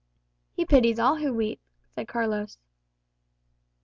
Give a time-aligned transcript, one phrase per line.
[0.53, 1.61] "He pities all who weep,"
[1.93, 2.57] said Carlos.